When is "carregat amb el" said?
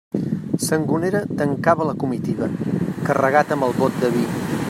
3.11-3.79